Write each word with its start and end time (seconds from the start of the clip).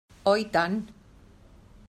Oh, 0.29 0.33
i 0.43 0.47
tant! 0.55 0.79